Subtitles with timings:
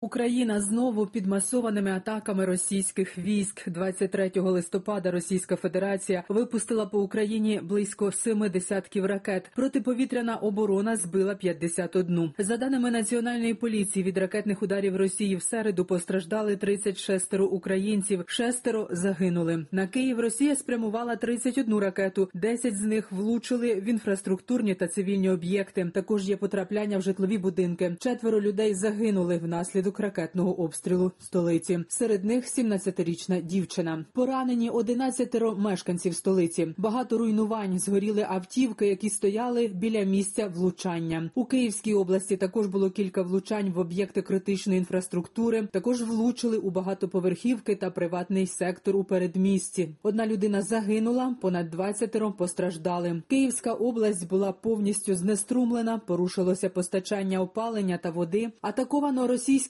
[0.00, 5.10] Україна знову під масованими атаками російських військ 23 листопада.
[5.10, 9.50] Російська Федерація випустила по Україні близько семи десятків ракет.
[9.56, 12.30] Протиповітряна оборона збила 51.
[12.38, 19.66] За даними національної поліції, від ракетних ударів Росії в середу постраждали 36 українців, шестеро загинули.
[19.72, 22.28] На Київ Росія спрямувала 31 ракету.
[22.34, 25.90] 10 з них влучили в інфраструктурні та цивільні об'єкти.
[25.94, 27.96] Також є потрапляння в житлові будинки.
[28.00, 31.78] Четверо людей загинули внаслідок ракетного обстрілу столиці.
[31.88, 34.04] Серед них 17-річна дівчина.
[34.12, 36.74] Поранені 11 мешканців столиці.
[36.76, 41.30] Багато руйнувань згоріли автівки, які стояли біля місця влучання.
[41.34, 45.68] У Київській області також було кілька влучань в об'єкти критичної інфраструктури.
[45.72, 49.88] Також влучили у багатоповерхівки та приватний сектор у передмісті.
[50.02, 53.22] Одна людина загинула, понад 20 постраждали.
[53.28, 55.98] Київська область була повністю знеструмлена.
[55.98, 58.50] Порушилося постачання опалення та води.
[58.60, 59.26] Атаковано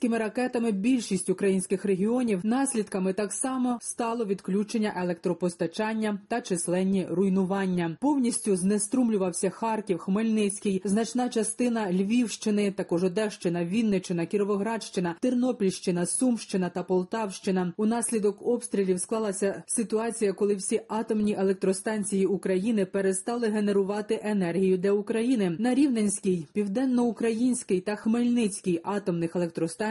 [0.09, 2.41] російськими ракетами більшість українських регіонів.
[2.45, 7.97] Наслідками так само стало відключення електропостачання та численні руйнування.
[8.01, 17.73] Повністю знеструмлювався Харків, Хмельницький, значна частина Львівщини, також Одещина, Вінничина, Кіровоградщина, Тернопільщина, Сумщина та Полтавщина.
[17.77, 25.57] Унаслідок обстрілів склалася ситуація, коли всі атомні електростанції України перестали генерувати енергію для України.
[25.59, 29.37] На Рівненській, південноукраїнській та Хмельницькій атомних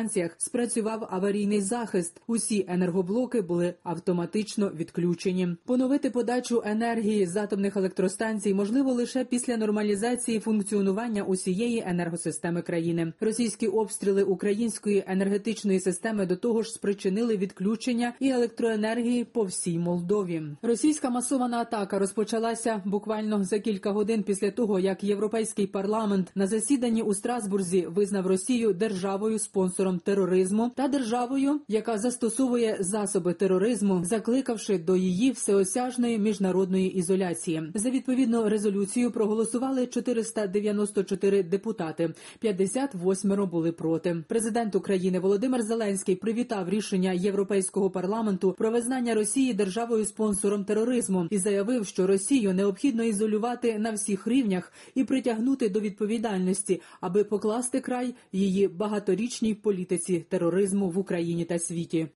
[0.08, 2.22] електростанціях спрацював аварійний захист.
[2.28, 5.48] Усі енергоблоки були автоматично відключені.
[5.66, 13.14] Поновити подачу енергії з атомних електростанцій можливо лише після нормалізації функціонування усієї енергосистеми країни.
[13.20, 20.44] Російські обстріли української енергетичної системи до того ж спричинили відключення і електроенергії по всій Молдові.
[20.62, 27.02] Російська масована атака розпочалася буквально за кілька годин після того, як європейський парламент на засіданні
[27.02, 34.96] у Страсбурзі визнав Росію державою спонсором тероризму та державою, яка застосовує засоби тероризму, закликавши до
[34.96, 37.64] її всеосяжної міжнародної ізоляції.
[37.74, 44.24] За відповідну резолюцію проголосували 494 депутати, 58 були проти.
[44.28, 51.38] Президент України Володимир Зеленський привітав рішення Європейського парламенту про визнання Росії державою спонсором тероризму і
[51.38, 58.16] заявив, що Росію необхідно ізолювати на всіх рівнях і притягнути до відповідальності, аби покласти край
[58.32, 59.87] її багаторічній політиці
[60.30, 62.08] тероризму в Україні та світі.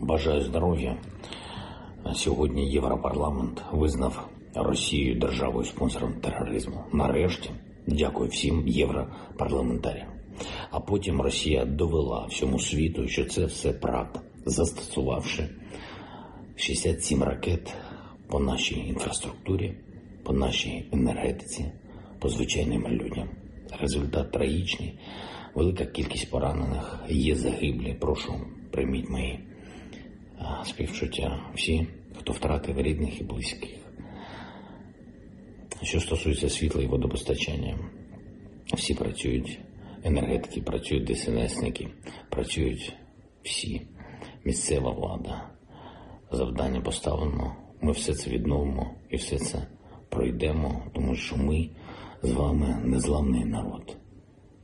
[0.00, 0.96] Бажаю здоров'я.
[2.14, 6.84] Сьогодні Європарламент визнав Росію державою спонсором тероризму.
[6.92, 7.50] Нарешті
[7.86, 10.08] дякую всім європарламентарям.
[10.70, 15.48] А потім Росія довела всьому світу, що це все правда, застосувавши
[16.56, 17.74] 67 ракет
[18.26, 19.74] по нашій інфраструктурі,
[20.22, 21.72] по нашій енергетиці,
[22.18, 23.28] по звичайним людям.
[23.80, 24.98] Результат трагічний,
[25.54, 27.96] велика кількість поранених, є загиблі.
[28.00, 28.34] Прошу,
[28.70, 29.40] прийміть мої
[30.64, 31.86] співчуття всі,
[32.18, 33.70] хто втратив рідних і близьких.
[35.82, 37.78] Що стосується світла і водопостачання,
[38.74, 39.58] всі працюють,
[40.04, 41.88] енергетики, працюють ДСНСники,
[42.30, 42.92] працюють
[43.42, 43.82] всі,
[44.44, 45.48] місцева влада.
[46.30, 49.66] Завдання поставлено, ми все це відновимо і все це
[50.08, 51.68] пройдемо, тому що ми
[52.22, 53.96] з вами незламний народ.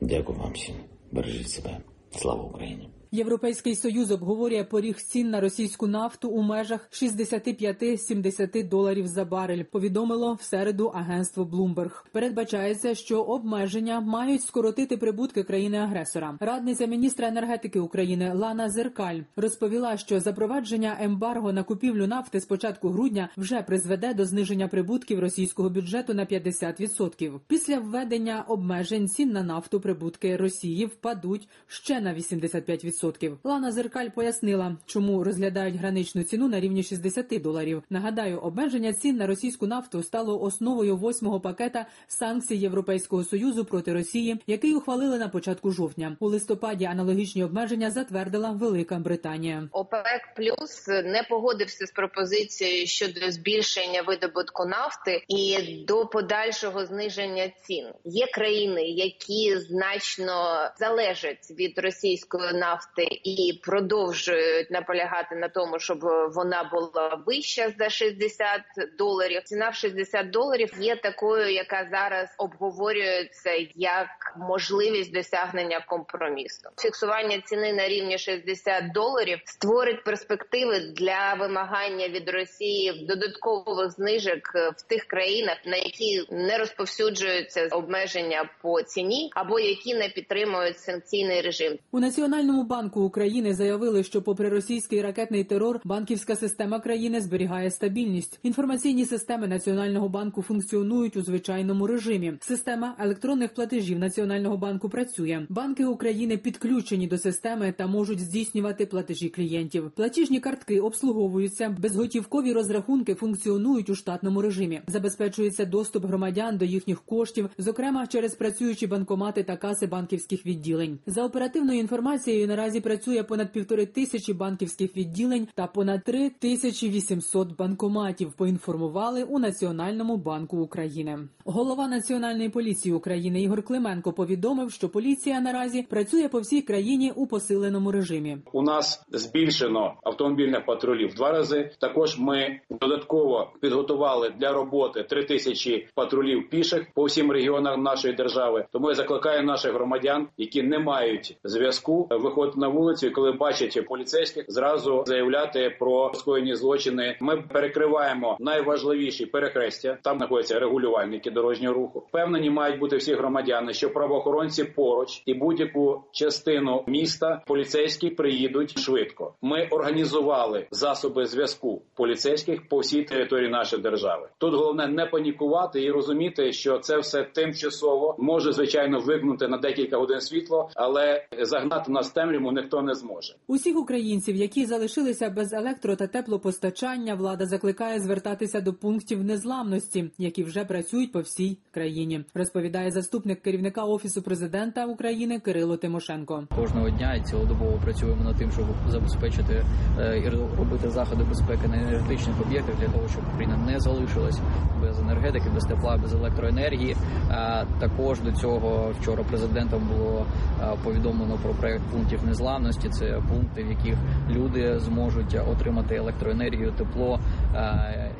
[0.01, 0.75] Дякую вам всім.
[1.11, 1.77] Бережіть себе.
[2.11, 2.89] Слава Україні!
[3.11, 9.63] Європейський союз обговорює поріг цін на російську нафту у межах 65-70 доларів за барель.
[9.63, 11.91] Повідомило в середу агентство Bloomberg.
[12.11, 16.37] Передбачається, що обмеження мають скоротити прибутки країни-агресора.
[16.39, 22.89] Радниця міністра енергетики України Лана Зеркаль розповіла, що запровадження ембарго на купівлю нафти з початку
[22.89, 27.39] грудня вже призведе до зниження прибутків російського бюджету на 50%.
[27.47, 32.98] Після введення обмежень цін на нафту прибутки Росії впадуть ще на 85%.
[33.03, 33.37] 10%.
[33.43, 37.83] Лана Зеркаль пояснила, чому розглядають граничну ціну на рівні 60 доларів.
[37.89, 44.41] Нагадаю, обмеження цін на російську нафту стало основою восьмого пакета санкцій Європейського союзу проти Росії,
[44.47, 46.17] який ухвалили на початку жовтня.
[46.19, 49.69] У листопаді аналогічні обмеження затвердила Велика Британія.
[49.71, 55.57] ОПЕК плюс не погодився з пропозицією щодо збільшення видобутку нафти і
[55.87, 57.85] до подальшого зниження цін.
[58.03, 62.88] Є країни, які значно залежать від російської нафти
[63.23, 65.99] і продовжують наполягати на тому, щоб
[66.35, 68.61] вона була вища за 60
[68.97, 69.41] доларів.
[69.45, 74.07] Ціна в 60 доларів є такою, яка зараз обговорюється як
[74.37, 76.69] можливість досягнення компромісу.
[76.77, 84.39] Фіксування ціни на рівні 60 доларів створить перспективи для вимагання від Росії додаткових знижок
[84.77, 91.41] в тих країнах, на які не розповсюджуються обмеження по ціні, або які не підтримують санкційний
[91.41, 91.77] режим.
[91.91, 98.39] У Національному банку України заявили, що, попри російський ракетний терор, банківська система країни зберігає стабільність.
[98.43, 102.33] Інформаційні системи Національного банку функціонують у звичайному режимі.
[102.41, 105.45] Система електронних платежів Національного банку працює.
[105.49, 109.91] Банки України підключені до системи та можуть здійснювати платежі клієнтів.
[109.95, 114.81] Платіжні картки обслуговуються, безготівкові розрахунки функціонують у штатному режимі.
[114.87, 120.99] Забезпечується доступ громадян до їхніх коштів, зокрема через працюючі банкомати та каси банківських відділень.
[121.07, 127.57] За оперативною інформацією наразі працює понад півтори тисячі банківських відділень та понад три тисячі вісімсот
[127.57, 128.33] банкоматів.
[128.33, 131.19] Поінформували у Національному банку України.
[131.45, 137.27] Голова національної поліції України Ігор Клименко повідомив, що поліція наразі працює по всій країні у
[137.27, 138.37] посиленому режимі.
[138.53, 141.71] У нас збільшено автомобільних патрулів в два рази.
[141.79, 148.65] Також ми додатково підготували для роботи три тисячі патрулів піших по всім регіонам нашої держави.
[148.71, 154.45] Тому я закликаю наших громадян, які не мають зв'язку, виходити на вулицю, коли бачать поліцейських,
[154.47, 157.17] зразу заявляти про скоєні злочини.
[157.19, 159.97] Ми перекриваємо найважливіші перехрестя.
[160.03, 162.03] Там знаходяться регулювальники дорожнього руху.
[162.09, 169.33] Впевнені мають бути всі громадяни, що правоохоронці поруч і будь-яку частину міста поліцейські приїдуть швидко.
[169.41, 174.29] Ми організували засоби зв'язку поліцейських по всій території нашої держави.
[174.37, 179.97] Тут головне не панікувати і розуміти, що це все тимчасово може звичайно вигнути на декілька
[179.97, 182.13] годин світло, але загнати нас в
[182.49, 183.35] темряву ніхто не зможе.
[183.47, 190.43] Усіх українців, які залишилися без електро та теплопостачання, влада закликає звертатися до пунктів незламності, які
[190.43, 192.25] вже працюють по всій країні.
[192.33, 196.47] Розповідає заступник керівника офісу президента України Кирило Тимошенко.
[196.55, 199.65] Кожного дня і цілодобово працюємо над тим, щоб забезпечити
[199.99, 204.39] е, і робити заходи безпеки на енергетичних об'єктах для того, щоб Україна не залишилась
[204.81, 206.95] без енергетики, без тепла, без електроенергії.
[207.29, 210.25] А також до цього вчора президентом було
[210.61, 212.89] е, повідомлено про проект пунктів незламності.
[212.89, 213.95] Це пункти, в яких
[214.31, 217.19] люди зможуть отримати електроенергію, тепло,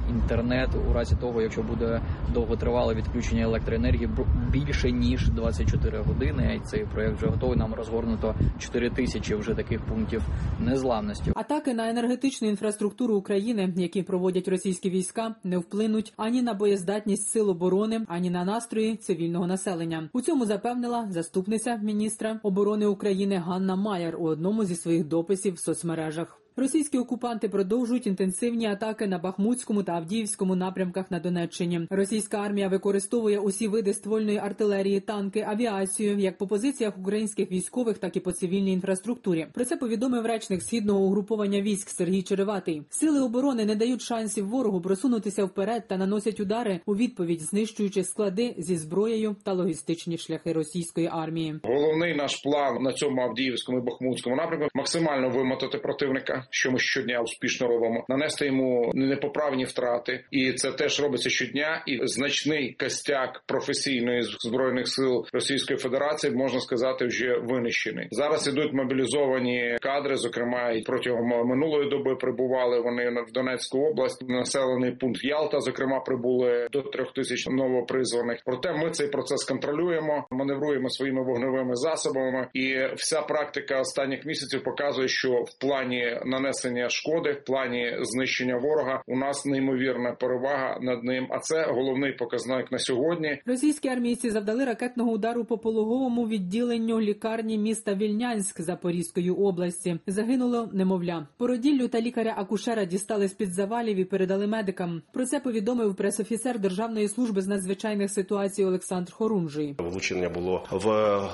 [0.09, 2.01] інтернет у разі того, якщо буде
[2.33, 4.09] довготривале відключення електроенергії
[4.51, 6.61] більше ніж 24 години.
[6.65, 7.57] Цей проект вже готовий.
[7.57, 10.21] Нам розгорнуто 4 тисячі вже таких пунктів
[10.59, 11.31] незламності.
[11.35, 17.49] Атаки на енергетичну інфраструктуру України, які проводять російські війська, не вплинуть ані на боєздатність сил
[17.49, 20.09] оборони, ані на настрої цивільного населення.
[20.13, 25.59] У цьому запевнила заступниця міністра оборони України Ганна Майер у одному зі своїх дописів в
[25.59, 26.39] соцмережах.
[26.55, 31.87] Російські окупанти продовжують інтенсивні атаки на Бахмутському та Авдіївському напрямках на Донеччині.
[31.89, 38.15] Російська армія використовує усі види ствольної артилерії, танки, авіацію як по позиціях українських військових, так
[38.15, 39.47] і по цивільній інфраструктурі.
[39.53, 42.83] Про це повідомив речник східного угруповання військ Сергій Череватий.
[42.89, 48.55] Сили оборони не дають шансів ворогу просунутися вперед та наносять удари у відповідь, знищуючи склади
[48.57, 51.59] зі зброєю та логістичні шляхи російської армії.
[51.63, 57.21] Головний наш план на цьому Авдіївському і Бахмутському напрямку максимально вимотати противника, що ми щодня
[57.21, 61.83] успішно робимо, нанести йому непоправні втрати, і це теж робиться щодня.
[61.87, 68.07] І значний костяк професійної збройних сил Російської Федерації можна сказати вже винищений.
[68.11, 70.15] Зараз ідуть мобілізовані кадри.
[70.15, 74.29] Зокрема, і протягом минулої доби прибували вони в Донецьку область.
[74.29, 78.39] Населений пункт Ялта, зокрема, прибули до трьох тисяч новопризваних.
[78.45, 85.07] Проте ми цей процес контролюємо, маневруємо своїми вогневими засобами, і вся практика останніх місяців показує,
[85.07, 89.03] що в плані нанесення шкоди в плані знищення ворога.
[89.07, 91.27] У нас неймовірна перевага над ним.
[91.29, 93.41] А це головний показник на сьогодні.
[93.45, 99.99] Російські армійці завдали ракетного удару по пологовому відділенню лікарні міста Вільнянськ Запорізької області.
[100.07, 101.27] Загинуло немовля.
[101.37, 105.01] Породіллю та лікаря-акушера дістали з під завалів і передали медикам.
[105.13, 109.75] Про це повідомив пресофіцер Державної служби з надзвичайних ситуацій Олександр Хорунжий.
[109.77, 110.85] Влучення було в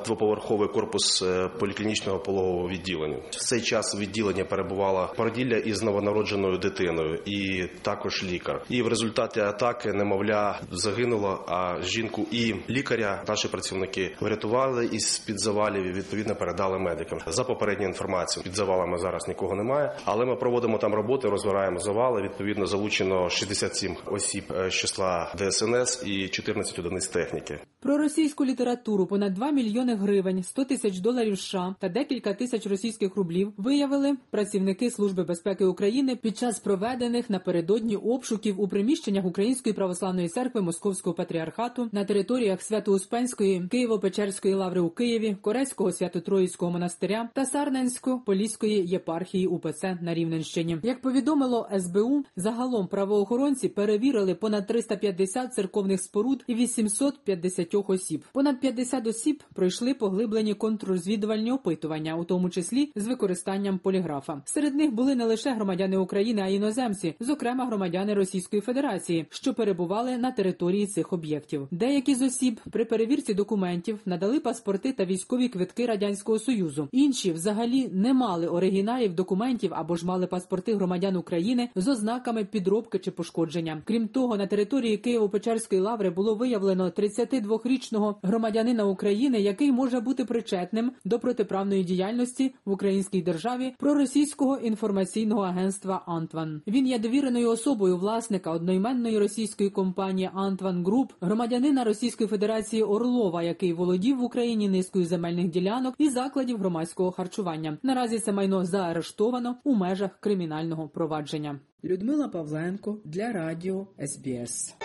[0.05, 3.17] двоповерховий корпус е, поліклінічного пологового відділення.
[3.29, 4.45] В цей час відділення
[4.85, 8.61] перебувала породілля із новонародженою дитиною, і також лікар.
[8.69, 11.45] І в результаті атаки немовля загинуло.
[11.47, 17.19] А жінку і лікаря наші працівники врятували із під завалів відповідно передали медикам.
[17.27, 22.21] За попередньою інформацією під завалами зараз нікого немає, але ми проводимо там роботи, розбираємо завали.
[22.21, 27.59] Відповідно, залучено 67 осіб е, з числа ДСНС і 14 одиниць техніки.
[27.79, 33.15] Про російську літературу понад 2 мільйони гривень, 100 тисяч доларів США та декілька тисяч російських
[33.15, 40.29] рублів виявили працівники Служби безпеки України під час проведених напередодні обшуків у приміщеннях Української православної
[40.29, 48.85] церкви Московського патріархату на територіях Свято-Успенської, Києво-Печерської лаври у Києві, Корейського свято-троїцького монастиря та Сарненсько-Поліської
[48.85, 50.77] єпархії УПЦ на Рівненщині.
[50.83, 58.23] Як повідомило СБУ, загалом правоохоронці перевірили понад 350 церковних споруд і 850 осіб.
[58.33, 64.41] Понад 50 осіб пройшли поглиблені контррозвідувальні опитування, у тому числі з використанням поліграфа.
[64.45, 69.53] Серед них були не лише громадяни України, а й іноземці, зокрема громадяни Російської Федерації, що
[69.53, 71.67] перебували на території цих об'єктів.
[71.71, 76.87] Деякі з осіб при перевірці документів надали паспорти та військові квитки радянського союзу.
[76.91, 82.99] Інші взагалі не мали оригіналів документів або ж мали паспорти громадян України з ознаками підробки
[82.99, 83.81] чи пошкодження.
[83.85, 90.91] Крім того, на території Києво-Печерської лаври було виявлено 32-річного громадянина України, який може бути причетним
[91.05, 96.61] до протиправної діяльності в українській державі проросійського інформаційного агентства Антван.
[96.67, 103.73] Він є довіреною особою власника одноіменної російської компанії Антван Груп, громадянина Російської Федерації Орлова, який
[103.73, 107.77] володів в Україні низкою земельних ділянок і закладів громадського харчування.
[107.83, 111.59] Наразі це майно заарештовано у межах кримінального провадження.
[111.83, 114.75] Людмила Павленко для радіо СБС.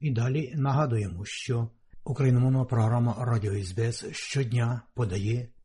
[0.00, 1.68] І далі нагадуємо, що
[2.04, 5.48] україномовна програма Радіо СБС щодня подає